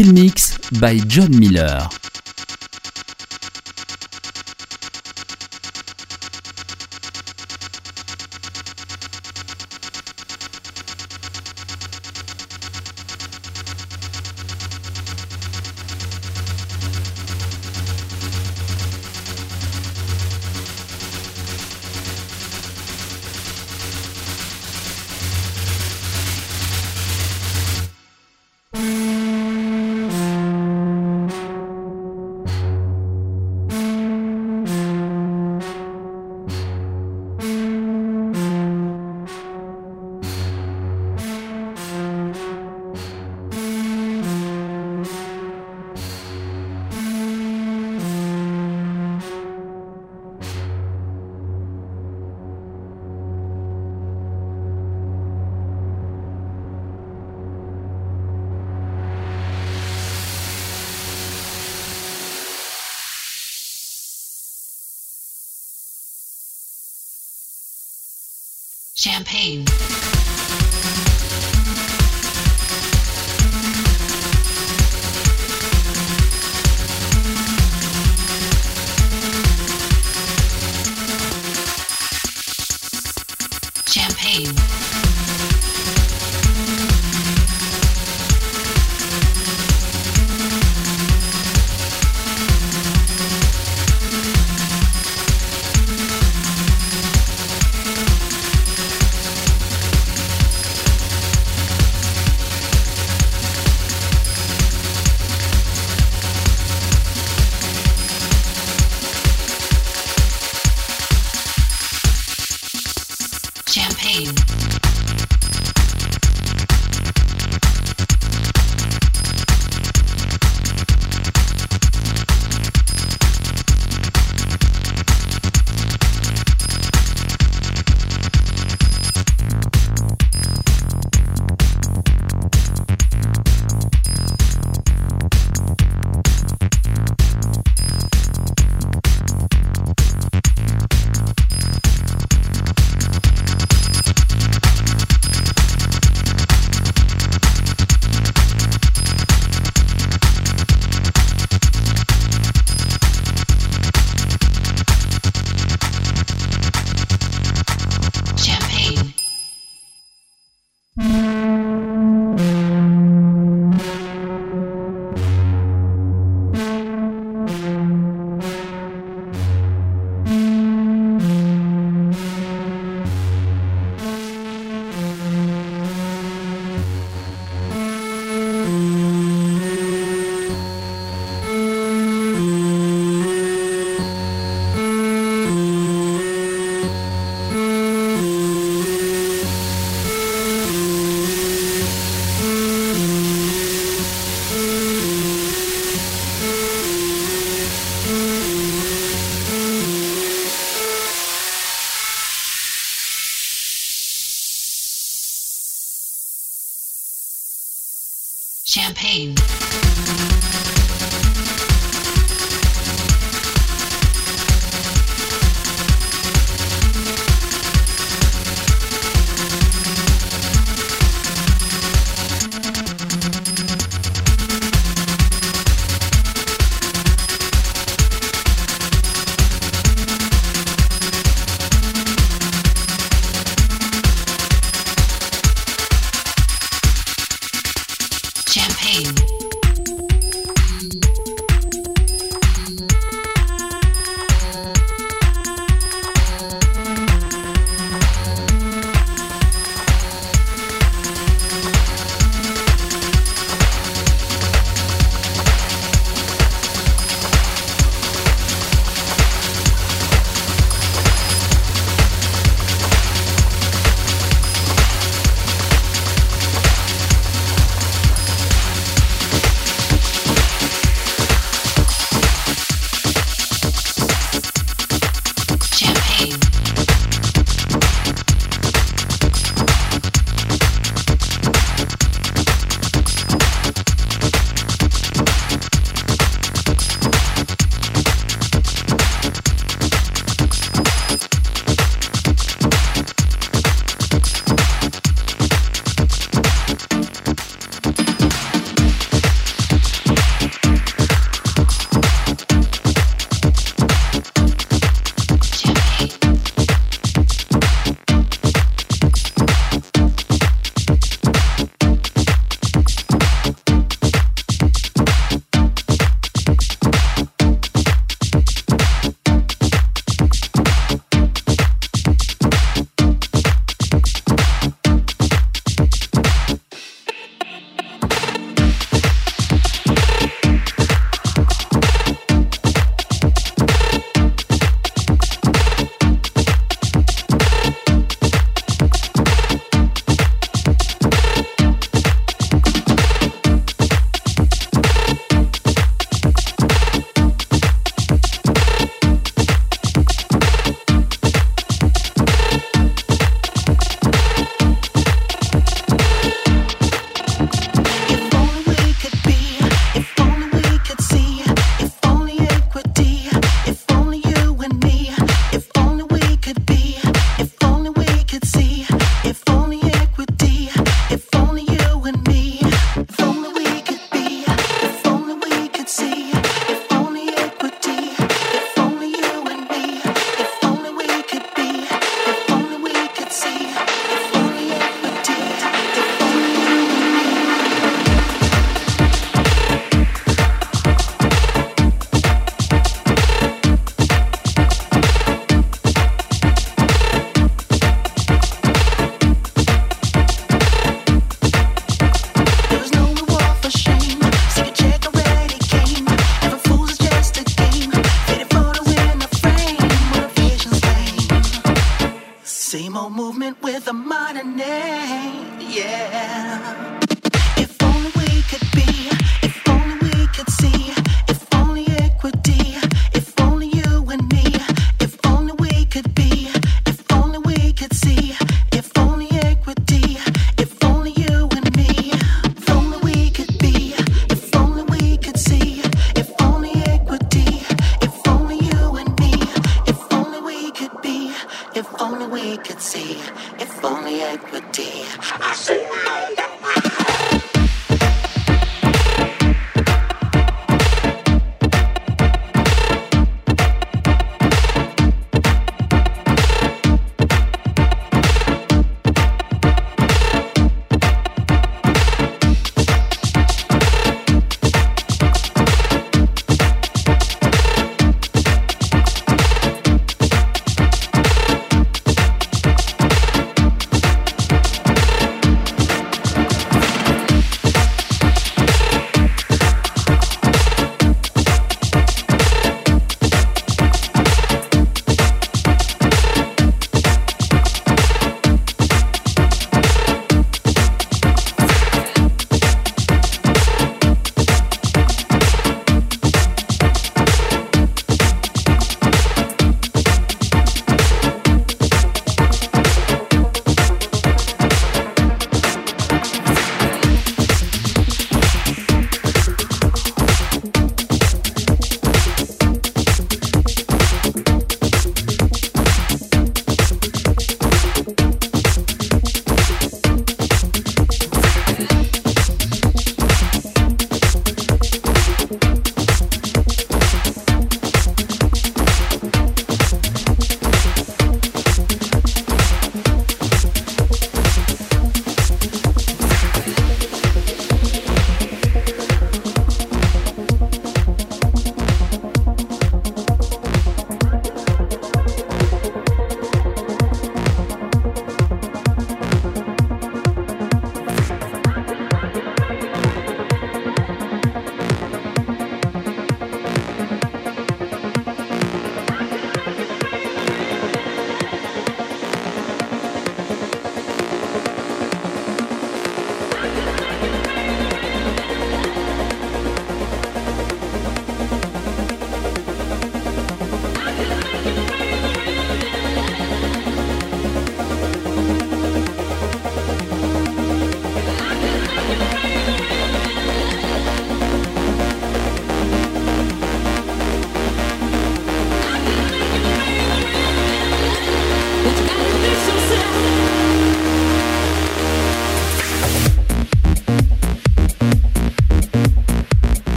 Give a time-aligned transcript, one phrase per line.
[0.00, 2.09] Still Mix by John Miller.
[69.02, 69.89] Champagne.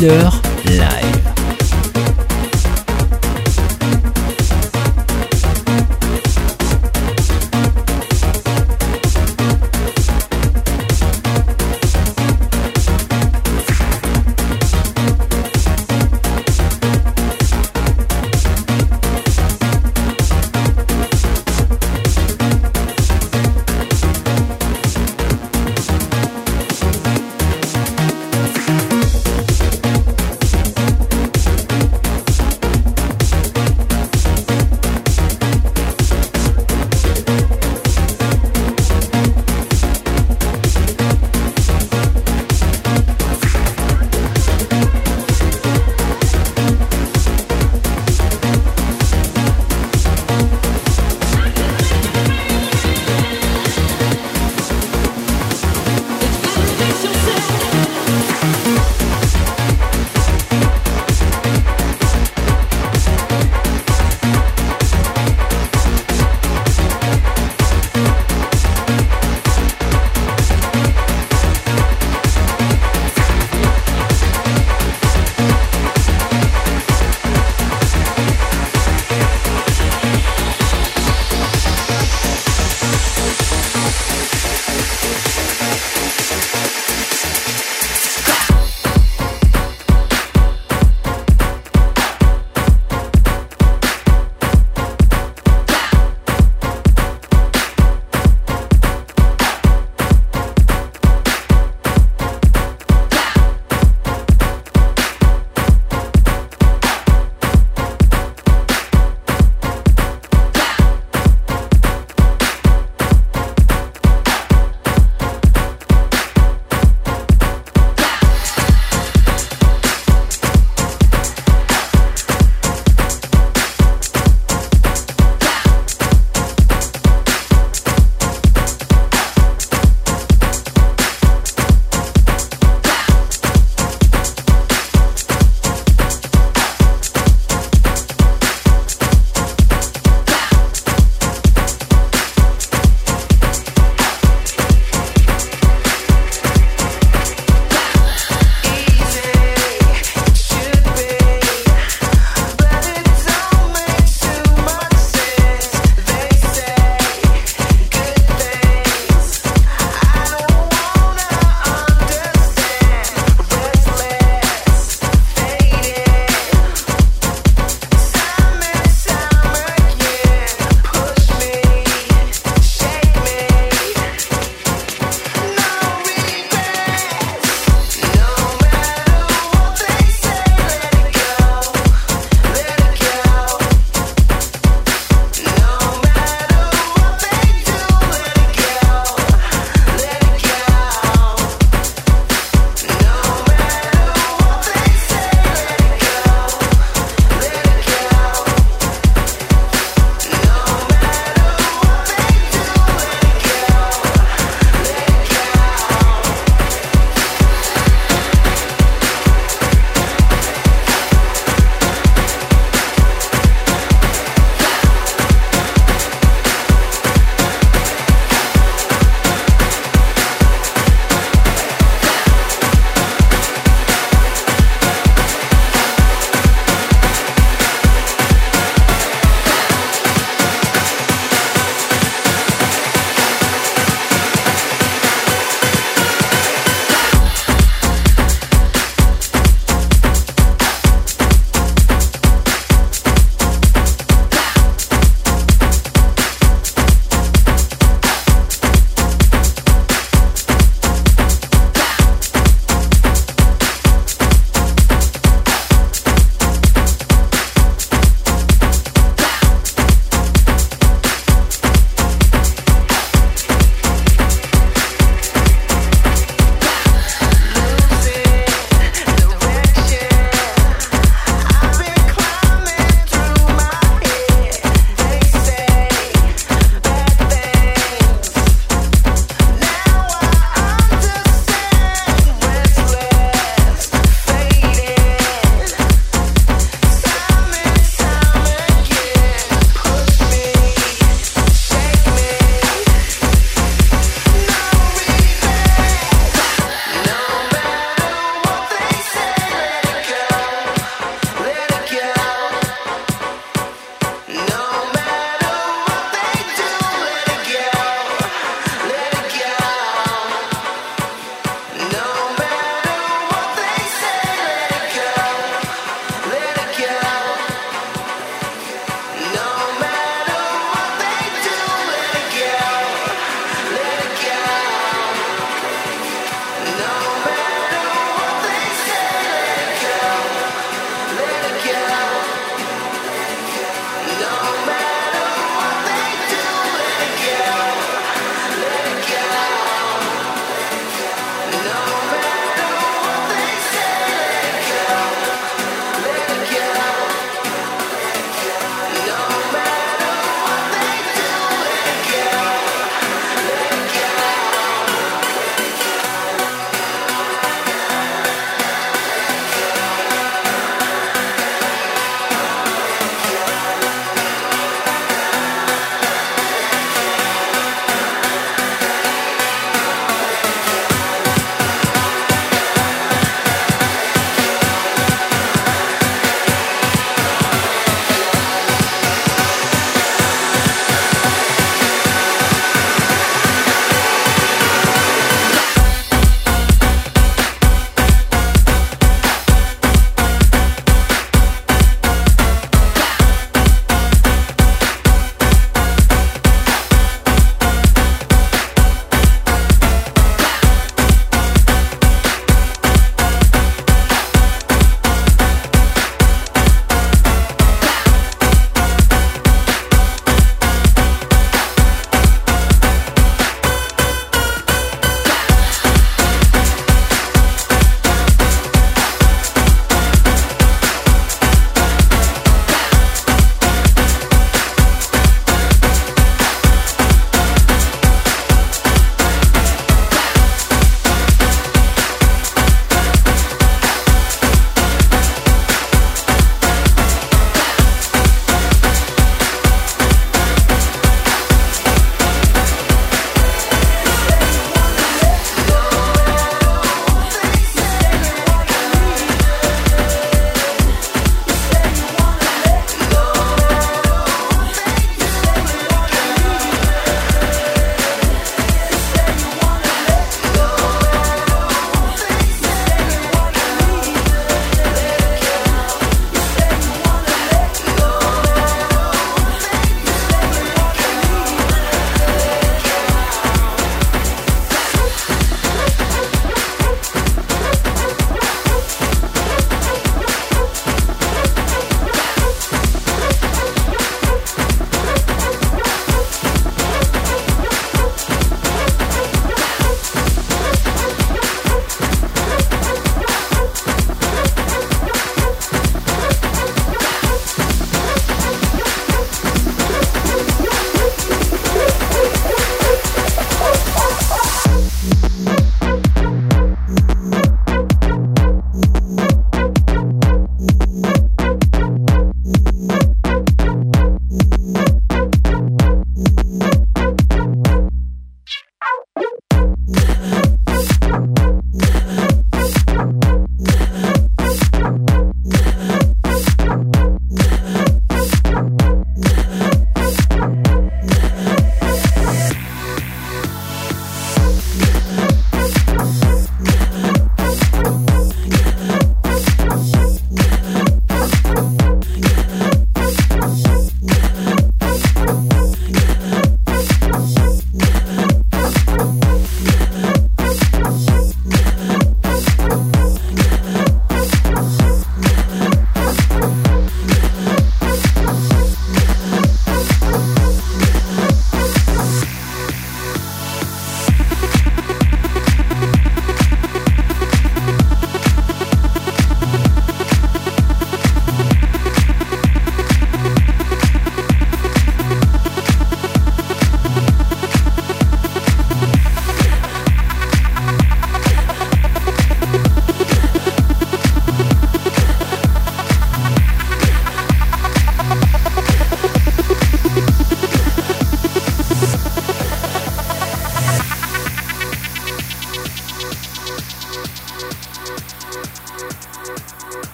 [0.00, 0.37] Miller,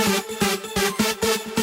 [0.02, 0.10] 「なん
[1.56, 1.59] だ?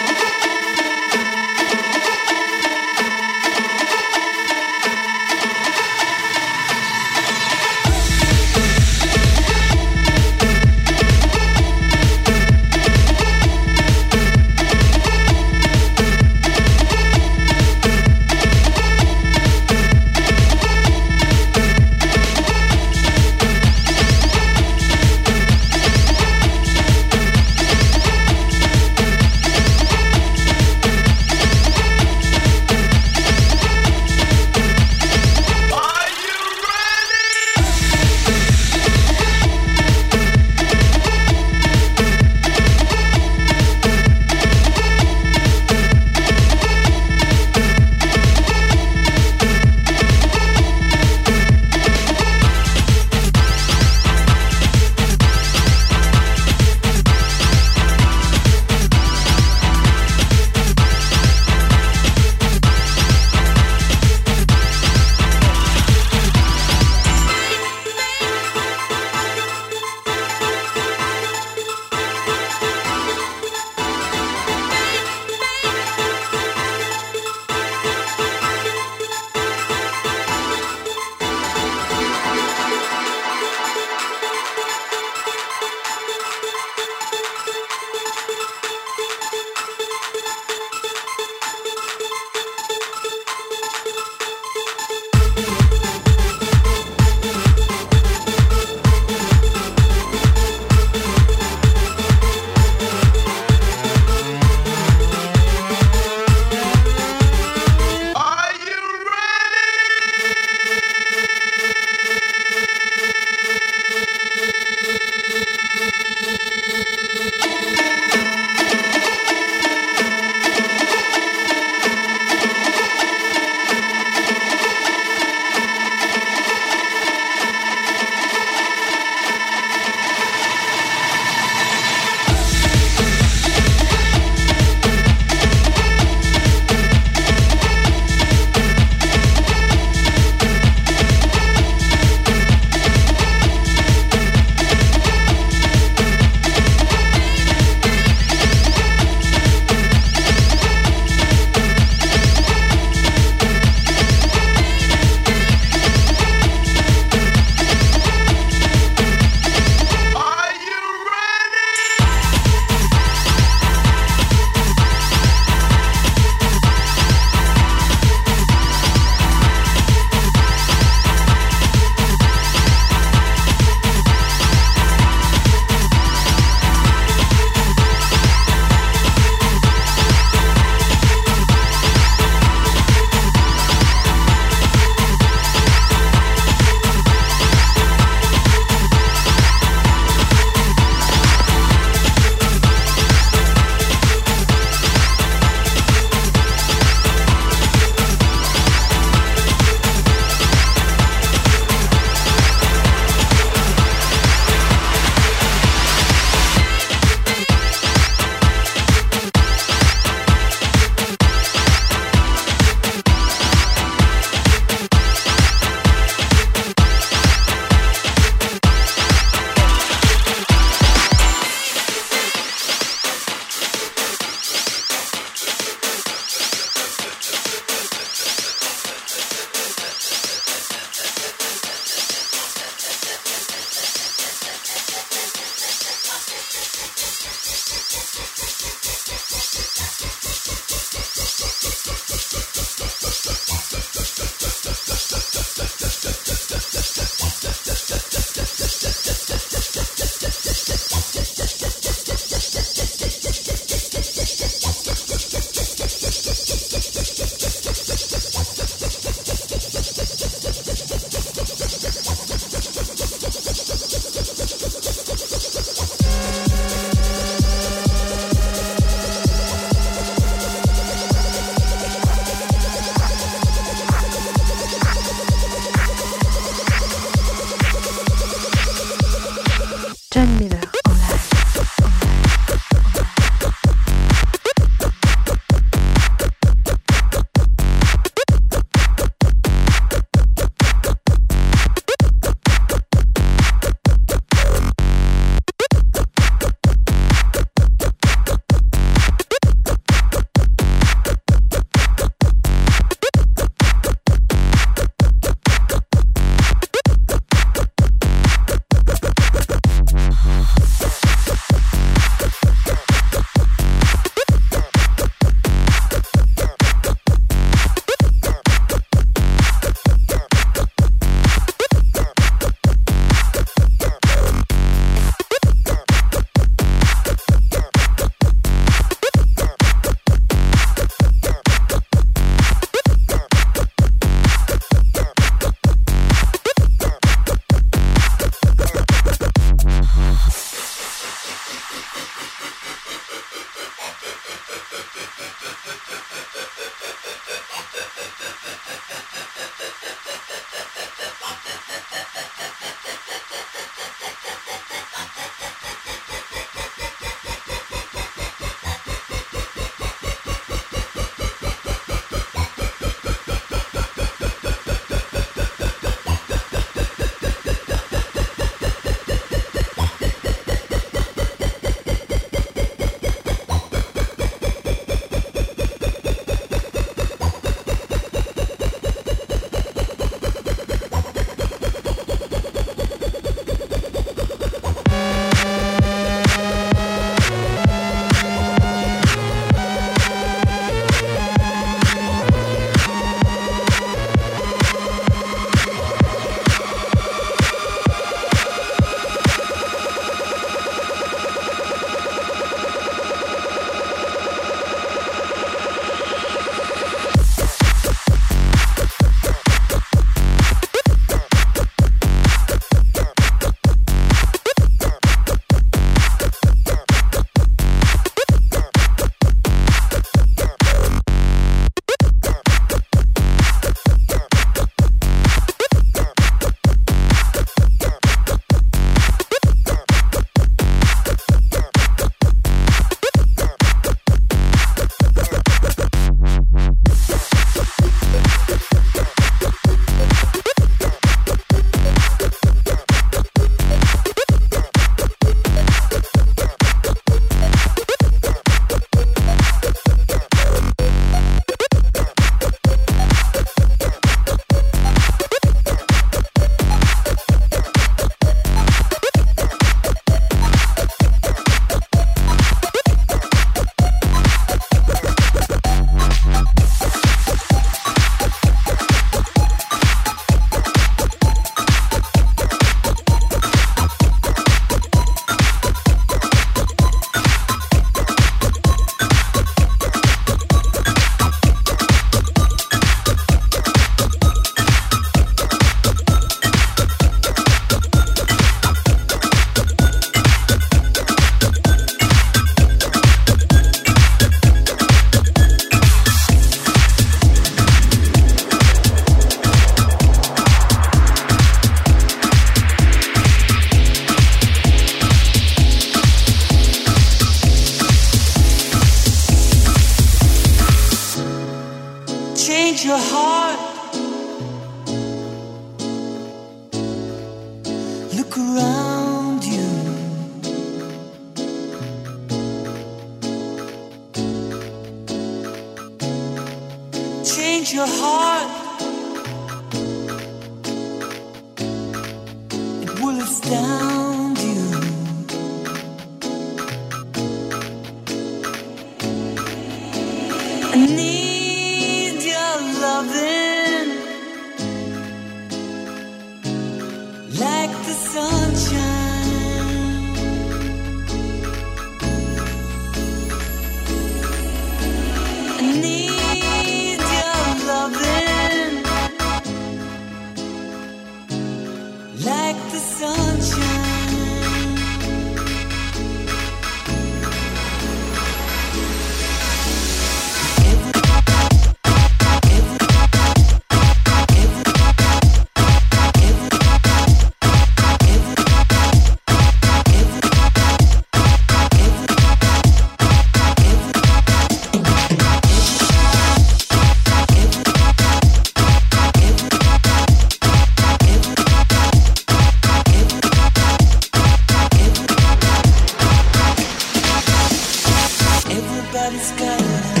[598.93, 600.00] everybody's got.